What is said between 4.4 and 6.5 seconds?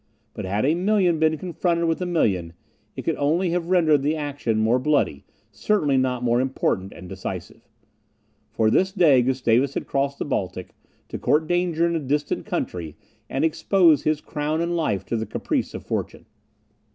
more bloody, certainly not more